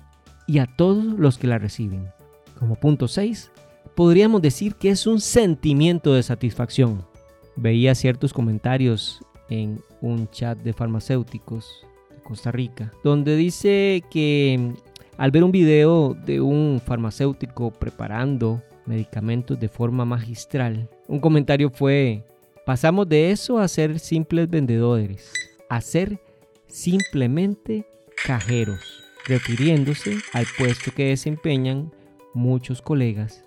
y 0.47 0.59
a 0.59 0.65
todos 0.65 1.03
los 1.03 1.37
que 1.37 1.47
la 1.47 1.57
reciben. 1.57 2.09
Como 2.57 2.75
punto 2.75 3.07
6, 3.07 3.51
podríamos 3.95 4.41
decir 4.41 4.75
que 4.75 4.89
es 4.89 5.07
un 5.07 5.19
sentimiento 5.19 6.13
de 6.13 6.23
satisfacción. 6.23 7.05
Veía 7.55 7.95
ciertos 7.95 8.33
comentarios 8.33 9.23
en 9.49 9.81
un 10.01 10.29
chat 10.29 10.57
de 10.59 10.73
farmacéuticos 10.73 11.85
de 12.15 12.21
Costa 12.21 12.51
Rica, 12.51 12.93
donde 13.03 13.35
dice 13.35 14.03
que 14.11 14.57
mm, 14.59 14.73
al 15.17 15.31
ver 15.31 15.43
un 15.43 15.51
video 15.51 16.13
de 16.13 16.41
un 16.41 16.81
farmacéutico 16.83 17.71
preparando 17.71 18.61
medicamentos 18.85 19.59
de 19.59 19.67
forma 19.67 20.05
magistral, 20.05 20.89
un 21.07 21.19
comentario 21.19 21.69
fue, 21.69 22.23
Pasamos 22.67 23.07
de 23.07 23.31
eso 23.31 23.59
a 23.59 23.67
ser 23.69 23.97
simples 23.97 24.49
vendedores, 24.49 25.31
a 25.69 25.79
ser 25.79 26.19
simplemente 26.67 27.85
cajeros, 28.25 29.03
refiriéndose 29.25 30.17
al 30.33 30.45
puesto 30.57 30.91
que 30.95 31.09
desempeñan 31.09 31.91
muchos 32.33 32.81
colegas 32.81 33.43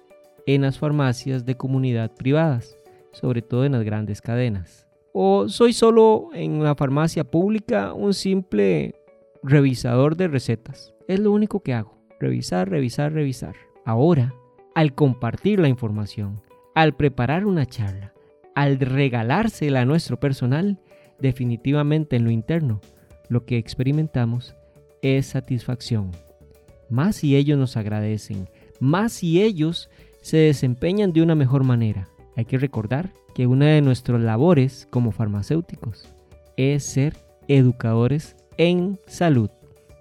en 0.47 0.63
las 0.63 0.79
farmacias 0.79 1.45
de 1.47 1.57
comunidad 1.57 2.13
privadas, 2.15 2.77
sobre 3.13 3.43
todo 3.43 3.65
en 3.65 3.73
las 3.73 3.85
grandes 3.85 4.21
cadenas. 4.21 4.87
O 5.13 5.49
soy 5.49 5.73
solo 5.73 6.31
en 6.35 6.63
la 6.63 6.75
farmacia 6.75 7.25
pública 7.25 7.93
un 7.93 8.15
simple 8.15 8.95
revisador 9.43 10.17
de 10.17 10.29
recetas. 10.29 10.95
Es 11.09 11.19
lo 11.19 11.33
único 11.33 11.61
que 11.61 11.75
hago, 11.75 11.99
revisar, 12.21 12.69
revisar, 12.69 13.13
revisar. 13.13 13.55
Ahora, 13.85 14.35
al 14.75 14.95
compartir 14.95 15.59
la 15.59 15.69
información, 15.69 16.41
al 16.75 16.95
preparar 16.95 17.45
una 17.45 17.67
charla, 17.67 18.13
al 18.55 18.79
regalársela 18.79 19.81
a 19.81 19.85
nuestro 19.85 20.21
personal, 20.21 20.79
definitivamente 21.19 22.17
en 22.17 22.25
lo 22.25 22.31
interno, 22.31 22.81
lo 23.31 23.47
que 23.47 23.57
experimentamos 23.57 24.55
es 25.01 25.29
satisfacción. 25.29 26.11
Más 26.91 27.17
si 27.17 27.37
ellos 27.37 27.59
nos 27.59 27.79
agradecen, 27.79 28.51
más 28.81 29.13
si 29.13 29.41
ellos 29.41 29.89
se 30.21 30.37
desempeñan 30.37 31.15
de 31.15 31.23
una 31.23 31.35
mejor 31.35 31.65
manera. 31.65 32.09
Hay 32.37 32.45
que 32.45 32.59
recordar 32.59 33.11
que 33.35 33.47
una 33.47 33.67
de 33.67 33.81
nuestras 33.81 34.21
labores 34.21 34.87
como 34.91 35.13
farmacéuticos 35.13 36.09
es 36.57 36.85
ser 36.85 37.17
educadores 37.49 38.37
en 38.59 38.99
salud, 39.07 39.51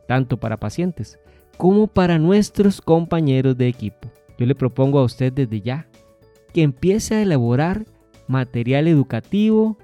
tanto 0.07 0.37
para 0.37 0.57
pacientes 0.57 1.19
como 1.57 1.87
para 1.87 2.17
nuestros 2.17 2.81
compañeros 2.81 3.57
de 3.57 3.67
equipo. 3.67 4.11
Yo 4.37 4.45
le 4.45 4.55
propongo 4.55 4.99
a 4.99 5.03
usted 5.03 5.31
desde 5.31 5.61
ya 5.61 5.87
que 6.53 6.63
empiece 6.63 7.15
a 7.15 7.21
elaborar 7.21 7.85
material 8.27 8.87
educativo, 8.87 9.77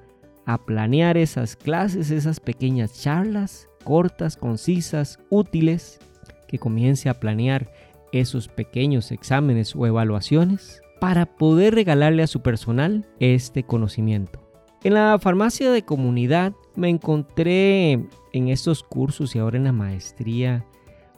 a 0.45 0.57
planear 0.65 1.17
esas 1.17 1.55
clases, 1.55 2.11
esas 2.11 2.39
pequeñas 2.39 3.01
charlas 3.01 3.67
cortas, 3.85 4.35
concisas, 4.35 5.19
útiles, 5.29 5.99
que 6.49 6.59
comience 6.59 7.07
a 7.07 7.19
planear 7.19 7.71
esos 8.11 8.49
pequeños 8.49 9.11
exámenes 9.11 9.75
o 9.75 9.85
evaluaciones 9.87 10.81
para 10.99 11.25
poder 11.25 11.75
regalarle 11.75 12.23
a 12.23 12.27
su 12.27 12.41
personal 12.41 13.05
este 13.19 13.63
conocimiento. 13.63 14.41
En 14.83 14.93
la 14.93 15.17
farmacia 15.19 15.71
de 15.71 15.83
comunidad 15.83 16.53
me 16.75 16.89
encontré 16.89 17.93
en 18.33 18.47
estos 18.49 18.83
cursos 18.83 19.35
y 19.35 19.39
ahora 19.39 19.57
en 19.57 19.63
la 19.63 19.71
maestría 19.71 20.65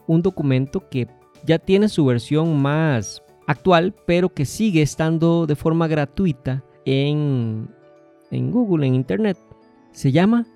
un 0.06 0.22
documento 0.22 0.88
que 0.88 1.08
ya 1.44 1.58
tiene 1.58 1.88
su 1.88 2.04
versión 2.04 2.60
más 2.60 3.22
actual, 3.46 3.94
pero 4.06 4.30
que 4.30 4.46
sigue 4.46 4.82
estando 4.82 5.46
de 5.46 5.56
forma 5.56 5.86
gratuita 5.86 6.64
en, 6.84 7.68
Google, 8.30 8.86
en 8.86 8.94
Internet. 8.94 9.38
Se 9.92 10.12
llama 10.12 10.46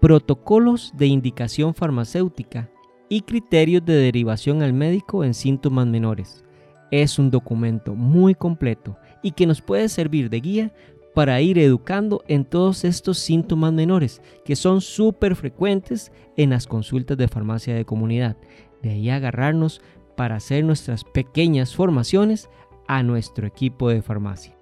Protocolos 0.00 0.92
de 0.96 1.06
Indicación 1.06 1.74
Farmacéutica 1.74 2.70
y 3.08 3.22
Criterios 3.22 3.84
de 3.84 3.94
Derivación 3.94 4.62
al 4.62 4.72
Médico 4.72 5.24
en 5.24 5.34
Síntomas 5.34 5.86
Menores. 5.86 6.44
Es 6.90 7.18
un 7.18 7.30
documento 7.30 7.94
muy 7.94 8.34
completo 8.34 8.96
y 9.22 9.32
que 9.32 9.46
nos 9.46 9.60
puede 9.60 9.88
servir 9.88 10.30
de 10.30 10.40
guía 10.40 10.72
para 11.14 11.40
ir 11.40 11.58
educando 11.58 12.22
en 12.28 12.44
todos 12.44 12.84
estos 12.84 13.18
síntomas 13.18 13.72
menores 13.72 14.20
que 14.44 14.54
son 14.54 14.82
súper 14.82 15.34
frecuentes 15.34 16.12
en 16.36 16.50
las 16.50 16.66
consultas 16.66 17.16
de 17.16 17.26
farmacia 17.26 17.74
de 17.74 17.86
comunidad. 17.86 18.36
De 18.82 18.90
ahí 18.90 19.08
agarrarnos 19.08 19.80
para 20.14 20.36
hacer 20.36 20.64
nuestras 20.64 21.04
pequeñas 21.04 21.74
formaciones 21.74 22.50
a 22.86 23.02
nuestro 23.02 23.46
equipo 23.46 23.88
de 23.88 24.02
farmacia. 24.02 24.55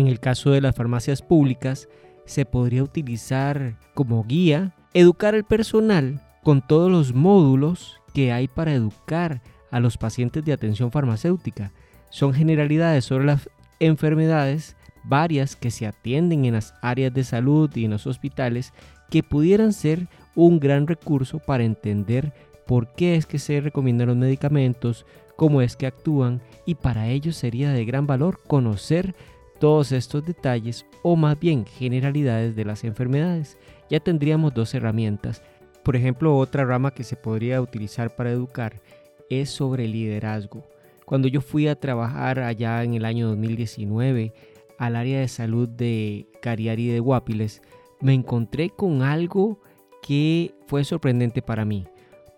En 0.00 0.06
el 0.06 0.18
caso 0.18 0.50
de 0.50 0.62
las 0.62 0.74
farmacias 0.74 1.20
públicas, 1.20 1.86
se 2.24 2.46
podría 2.46 2.82
utilizar 2.82 3.78
como 3.92 4.24
guía 4.24 4.74
educar 4.94 5.34
al 5.34 5.44
personal 5.44 6.22
con 6.42 6.66
todos 6.66 6.90
los 6.90 7.12
módulos 7.12 8.00
que 8.14 8.32
hay 8.32 8.48
para 8.48 8.72
educar 8.72 9.42
a 9.70 9.78
los 9.78 9.98
pacientes 9.98 10.42
de 10.42 10.54
atención 10.54 10.90
farmacéutica. 10.90 11.74
Son 12.08 12.32
generalidades 12.32 13.04
sobre 13.04 13.26
las 13.26 13.50
enfermedades 13.78 14.74
varias 15.04 15.54
que 15.54 15.70
se 15.70 15.86
atienden 15.86 16.46
en 16.46 16.54
las 16.54 16.72
áreas 16.80 17.12
de 17.12 17.22
salud 17.22 17.70
y 17.74 17.84
en 17.84 17.90
los 17.90 18.06
hospitales 18.06 18.72
que 19.10 19.22
pudieran 19.22 19.74
ser 19.74 20.08
un 20.34 20.60
gran 20.60 20.86
recurso 20.86 21.40
para 21.40 21.64
entender 21.64 22.32
por 22.66 22.94
qué 22.94 23.16
es 23.16 23.26
que 23.26 23.38
se 23.38 23.60
recomiendan 23.60 24.08
los 24.08 24.16
medicamentos, 24.16 25.04
cómo 25.36 25.60
es 25.60 25.76
que 25.76 25.86
actúan 25.86 26.40
y 26.64 26.76
para 26.76 27.08
ello 27.08 27.34
sería 27.34 27.70
de 27.70 27.84
gran 27.84 28.06
valor 28.06 28.40
conocer 28.46 29.14
todos 29.60 29.92
estos 29.92 30.24
detalles 30.26 30.86
o 31.02 31.14
más 31.14 31.38
bien 31.38 31.64
generalidades 31.66 32.56
de 32.56 32.64
las 32.64 32.82
enfermedades. 32.82 33.56
Ya 33.88 34.00
tendríamos 34.00 34.52
dos 34.54 34.74
herramientas. 34.74 35.42
Por 35.84 35.94
ejemplo, 35.94 36.36
otra 36.36 36.64
rama 36.64 36.92
que 36.92 37.04
se 37.04 37.14
podría 37.14 37.60
utilizar 37.60 38.16
para 38.16 38.32
educar 38.32 38.80
es 39.28 39.50
sobre 39.50 39.86
liderazgo. 39.86 40.64
Cuando 41.04 41.28
yo 41.28 41.40
fui 41.40 41.68
a 41.68 41.76
trabajar 41.76 42.40
allá 42.40 42.82
en 42.82 42.94
el 42.94 43.04
año 43.04 43.28
2019 43.28 44.32
al 44.78 44.96
área 44.96 45.20
de 45.20 45.28
salud 45.28 45.68
de 45.68 46.26
Cariari 46.40 46.88
de 46.88 47.00
Guapiles, 47.00 47.62
me 48.00 48.14
encontré 48.14 48.70
con 48.70 49.02
algo 49.02 49.60
que 50.02 50.54
fue 50.66 50.84
sorprendente 50.84 51.42
para 51.42 51.64
mí. 51.64 51.86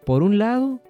Por 0.05 0.23
un 0.25 0.39
lado, 0.39 0.81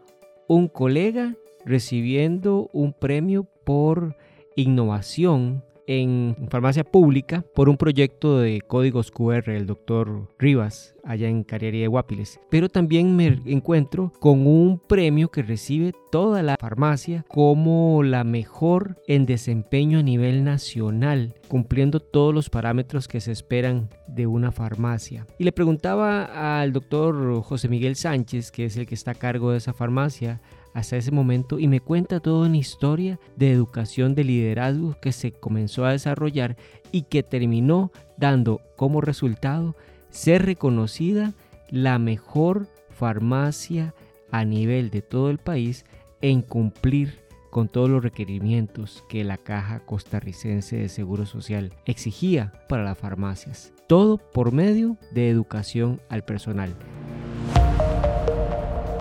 un 0.49 0.69
colega 0.69 1.35
recibiendo 1.67 2.71
un 2.73 2.93
premio 2.93 3.45
por 3.65 4.17
innovación 4.57 5.63
en 6.01 6.37
farmacia 6.51 6.85
pública 6.85 7.45
por 7.55 7.69
un 7.69 7.77
proyecto 7.77 8.39
de 8.39 8.61
códigos 8.61 9.11
QR 9.11 9.51
el 9.51 9.67
doctor 9.67 10.29
Rivas 10.39 10.95
allá 11.05 11.29
en 11.29 11.45
Carrera 11.45 11.79
de 11.79 11.87
Guapiles. 11.87 12.41
Pero 12.51 12.69
también 12.69 13.17
me 13.17 13.41
encuentro 13.47 14.13
con 14.21 14.47
un 14.47 14.79
premio 14.79 15.31
que 15.31 15.43
recibe 15.43 15.93
toda 16.11 16.43
la 16.43 16.57
farmacia 16.61 17.25
como 17.29 18.03
la 18.03 18.25
mejor 18.25 18.97
en 19.07 19.27
desempeño 19.27 19.99
a 19.99 20.03
nivel 20.03 20.45
nacional, 20.45 21.35
cumpliendo 21.49 22.01
todos 22.01 22.35
los 22.35 22.51
parámetros 22.51 23.09
que 23.09 23.21
se 23.21 23.33
esperan 23.33 23.89
de 24.07 24.27
una 24.27 24.53
farmacia. 24.53 25.27
Y 25.39 25.45
le 25.45 25.53
preguntaba 25.53 26.61
al 26.61 26.73
doctor 26.73 27.43
José 27.43 27.69
Miguel 27.69 27.97
Sánchez, 27.97 28.51
que 28.51 28.67
es 28.67 28.77
el 28.77 28.87
que 28.87 28.95
está 28.95 29.13
a 29.13 29.17
cargo 29.17 29.51
de 29.51 29.59
esa 29.59 29.73
farmacia, 29.73 30.41
hasta 30.75 30.97
ese 30.97 31.11
momento 31.11 31.59
y 31.59 31.69
me 31.69 31.81
cuenta 31.81 32.21
toda 32.21 32.47
una 32.47 32.57
historia 32.57 33.19
de 33.37 33.51
educación 33.53 34.15
de 34.15 34.25
liderazgo 34.25 34.97
que 35.01 35.13
se 35.13 35.33
comenzó 35.33 35.85
a 35.85 35.93
desarrollar 35.93 36.57
y 36.91 37.03
que 37.03 37.23
terminó 37.23 37.93
dando 38.17 38.61
como 38.77 39.01
resultado 39.01 39.77
ser 40.11 40.45
reconocida 40.45 41.33
la 41.71 41.99
mejor 41.99 42.69
farmacia 42.91 43.95
a 44.31 44.45
nivel 44.45 44.91
de 44.91 45.03
todo 45.03 45.31
el 45.31 45.39
país 45.39 45.85
en 46.21 46.43
cumplir 46.43 47.23
con 47.51 47.69
todos 47.69 47.91
los 47.91 48.03
requerimientos 48.03 49.05
que 49.11 49.25
la 49.25 49.37
Caja 49.37 49.81
Costarricense 49.81 50.77
de 50.77 50.89
Seguro 50.89 51.27
Social 51.27 51.71
exigía 51.85 52.53
para 52.67 52.83
las 52.83 52.97
farmacias. 52.97 53.75
Todo 53.89 54.17
por 54.17 54.53
medio 54.53 54.97
de 55.11 55.29
educación 55.29 56.01
al 56.09 56.25
personal. 56.25 56.75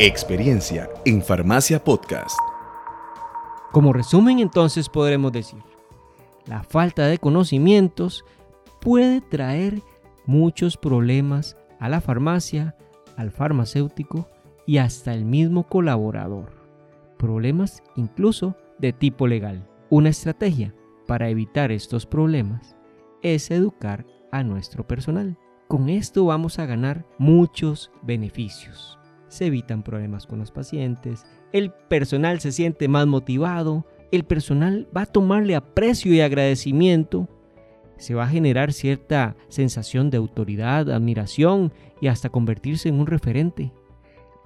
Experiencia 0.04 0.90
en 1.06 1.22
Farmacia 1.22 1.84
Podcast. 1.84 2.36
Como 3.72 3.94
resumen 3.94 4.40
entonces 4.40 4.90
podremos 4.90 5.32
decir, 5.32 5.60
la 6.48 6.64
falta 6.64 7.06
de 7.06 7.20
conocimientos 7.20 8.26
puede 8.80 9.22
traer 9.22 9.84
muchos 10.26 10.76
problemas 10.76 11.56
a 11.80 11.88
la 11.88 12.02
farmacia, 12.02 12.76
al 13.16 13.30
farmacéutico 13.30 14.28
y 14.66 14.80
hasta 14.80 15.14
el 15.14 15.24
mismo 15.24 15.68
colaborador. 15.68 16.52
Problemas 17.20 17.84
incluso 17.96 18.56
de 18.80 18.94
tipo 18.94 19.28
legal. 19.28 19.70
Una 19.92 20.10
estrategia 20.10 20.74
para 21.06 21.30
evitar 21.30 21.72
estos 21.72 22.08
problemas 22.08 22.76
es 23.22 23.52
educar 23.52 24.08
a 24.32 24.42
nuestro 24.42 24.88
personal. 24.88 25.38
Con 25.68 25.90
esto 25.90 26.26
vamos 26.26 26.58
a 26.58 26.66
ganar 26.66 27.06
muchos 27.20 27.92
beneficios 28.02 28.98
se 29.32 29.46
evitan 29.46 29.82
problemas 29.82 30.28
con 30.28 30.40
los 30.40 30.52
pacientes, 30.52 31.26
el 31.54 31.72
personal 31.72 32.42
se 32.42 32.52
siente 32.52 32.90
más 32.90 33.08
motivado, 33.08 33.86
el 34.12 34.26
personal 34.26 34.90
va 34.96 35.04
a 35.04 35.06
tomarle 35.06 35.56
aprecio 35.56 36.14
y 36.14 36.20
agradecimiento, 36.20 37.30
se 37.98 38.14
va 38.14 38.26
a 38.26 38.30
generar 38.30 38.74
cierta 38.74 39.38
sensación 39.48 40.10
de 40.10 40.18
autoridad, 40.18 40.92
admiración 40.92 41.72
y 42.02 42.08
hasta 42.08 42.30
convertirse 42.30 42.90
en 42.90 43.00
un 43.00 43.08
referente. 43.08 43.72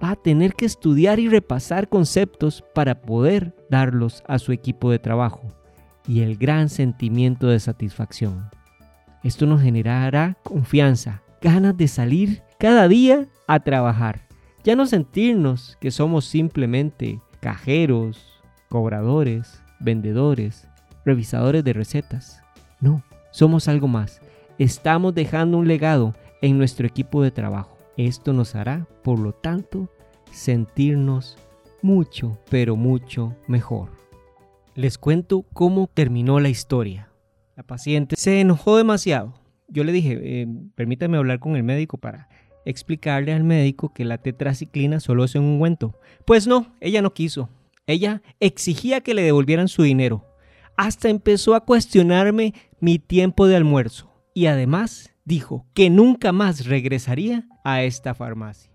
Va 0.02 0.10
a 0.10 0.16
tener 0.16 0.54
que 0.54 0.66
estudiar 0.66 1.18
y 1.18 1.28
repasar 1.28 1.88
conceptos 1.88 2.62
para 2.74 3.02
poder 3.02 3.56
darlos 3.68 4.22
a 4.28 4.38
su 4.38 4.52
equipo 4.52 4.90
de 4.90 4.98
trabajo 4.98 5.42
y 6.06 6.20
el 6.20 6.36
gran 6.36 6.68
sentimiento 6.68 7.48
de 7.48 7.58
satisfacción. 7.58 8.50
Esto 9.24 9.46
nos 9.46 9.62
generará 9.62 10.36
confianza, 10.44 11.22
ganas 11.40 11.76
de 11.76 11.88
salir 11.88 12.42
cada 12.58 12.86
día 12.86 13.26
a 13.48 13.58
trabajar 13.60 14.25
ya 14.66 14.74
no 14.74 14.84
sentirnos 14.84 15.78
que 15.80 15.92
somos 15.92 16.24
simplemente 16.24 17.20
cajeros, 17.38 18.42
cobradores, 18.68 19.62
vendedores, 19.78 20.66
revisadores 21.04 21.62
de 21.62 21.72
recetas. 21.72 22.42
No, 22.80 23.04
somos 23.30 23.68
algo 23.68 23.86
más. 23.86 24.20
Estamos 24.58 25.14
dejando 25.14 25.58
un 25.58 25.68
legado 25.68 26.16
en 26.42 26.58
nuestro 26.58 26.84
equipo 26.84 27.22
de 27.22 27.30
trabajo. 27.30 27.78
Esto 27.96 28.32
nos 28.32 28.56
hará, 28.56 28.88
por 29.04 29.20
lo 29.20 29.30
tanto, 29.32 29.88
sentirnos 30.32 31.38
mucho, 31.80 32.36
pero 32.50 32.74
mucho 32.74 33.36
mejor. 33.46 33.90
Les 34.74 34.98
cuento 34.98 35.44
cómo 35.52 35.86
terminó 35.86 36.40
la 36.40 36.48
historia. 36.48 37.08
La 37.54 37.62
paciente 37.62 38.16
se 38.16 38.40
enojó 38.40 38.76
demasiado. 38.76 39.32
Yo 39.68 39.84
le 39.84 39.92
dije, 39.92 40.18
eh, 40.20 40.48
permítame 40.74 41.18
hablar 41.18 41.38
con 41.38 41.54
el 41.54 41.62
médico 41.62 41.98
para 41.98 42.28
explicarle 42.66 43.32
al 43.32 43.44
médico 43.44 43.94
que 43.94 44.04
la 44.04 44.18
tetraciclina 44.18 45.00
solo 45.00 45.24
es 45.24 45.34
un 45.34 45.44
ungüento. 45.44 45.98
Pues 46.26 46.46
no, 46.46 46.74
ella 46.80 47.00
no 47.00 47.14
quiso. 47.14 47.48
Ella 47.86 48.20
exigía 48.40 49.00
que 49.00 49.14
le 49.14 49.22
devolvieran 49.22 49.68
su 49.68 49.82
dinero. 49.82 50.26
Hasta 50.76 51.08
empezó 51.08 51.54
a 51.54 51.64
cuestionarme 51.64 52.52
mi 52.80 52.98
tiempo 52.98 53.46
de 53.46 53.56
almuerzo. 53.56 54.12
Y 54.34 54.46
además 54.46 55.14
dijo 55.24 55.64
que 55.72 55.88
nunca 55.88 56.32
más 56.32 56.66
regresaría 56.66 57.48
a 57.64 57.82
esta 57.82 58.14
farmacia. 58.14 58.70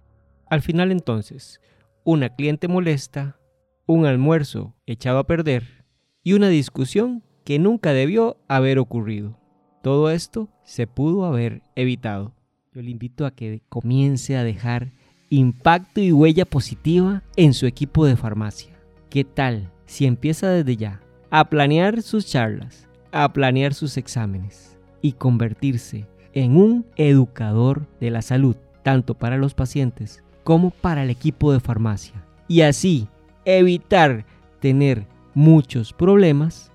Al 0.49 0.61
final 0.61 0.91
entonces, 0.91 1.61
una 2.03 2.35
cliente 2.35 2.67
molesta, 2.67 3.37
un 3.85 4.05
almuerzo 4.05 4.73
echado 4.85 5.19
a 5.19 5.27
perder 5.27 5.85
y 6.23 6.33
una 6.33 6.49
discusión 6.49 7.23
que 7.43 7.59
nunca 7.59 7.93
debió 7.93 8.37
haber 8.47 8.79
ocurrido. 8.79 9.37
Todo 9.83 10.11
esto 10.11 10.49
se 10.63 10.87
pudo 10.87 11.25
haber 11.25 11.63
evitado. 11.75 12.33
Yo 12.73 12.81
le 12.81 12.91
invito 12.91 13.25
a 13.25 13.31
que 13.31 13.61
comience 13.67 14.37
a 14.37 14.45
dejar 14.45 14.93
impacto 15.29 15.99
y 15.99 16.13
huella 16.13 16.45
positiva 16.45 17.21
en 17.35 17.53
su 17.53 17.65
equipo 17.65 18.05
de 18.05 18.15
farmacia. 18.15 18.71
¿Qué 19.09 19.25
tal 19.25 19.69
si 19.85 20.05
empieza 20.05 20.47
desde 20.49 20.77
ya 20.77 21.01
a 21.31 21.49
planear 21.49 22.01
sus 22.01 22.25
charlas, 22.25 22.87
a 23.11 23.33
planear 23.33 23.73
sus 23.73 23.97
exámenes 23.97 24.77
y 25.01 25.11
convertirse 25.11 26.07
en 26.31 26.55
un 26.55 26.85
educador 26.95 27.89
de 27.99 28.09
la 28.09 28.21
salud, 28.21 28.55
tanto 28.83 29.15
para 29.15 29.35
los 29.35 29.53
pacientes 29.53 30.23
como 30.45 30.69
para 30.69 31.03
el 31.03 31.09
equipo 31.09 31.51
de 31.51 31.59
farmacia? 31.59 32.25
Y 32.47 32.61
así 32.61 33.09
evitar 33.43 34.25
tener 34.61 35.07
muchos 35.33 35.91
problemas 35.91 36.71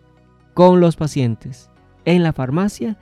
con 0.53 0.79
los 0.79 0.95
pacientes 0.95 1.71
en 2.05 2.23
la 2.23 2.35
farmacia 2.35 2.99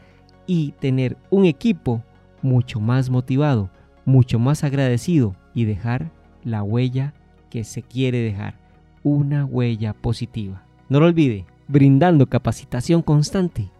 y 0.46 0.72
tener 0.78 1.16
un 1.30 1.44
equipo 1.44 2.04
mucho 2.44 2.78
más 2.78 3.10
motivado, 3.10 3.70
mucho 4.04 4.38
más 4.38 4.62
agradecido 4.62 5.34
y 5.54 5.64
dejar 5.64 6.12
la 6.44 6.62
huella 6.62 7.14
que 7.50 7.64
se 7.64 7.82
quiere 7.82 8.18
dejar, 8.18 8.54
una 9.02 9.44
huella 9.44 9.94
positiva. 9.94 10.62
No 10.88 11.00
lo 11.00 11.06
olvide, 11.06 11.46
brindando 11.66 12.26
capacitación 12.26 13.02
constante, 13.02 13.70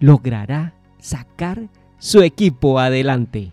logrará 0.00 0.74
sacar 0.98 1.68
su 1.98 2.22
equipo 2.22 2.78
adelante. 2.78 3.52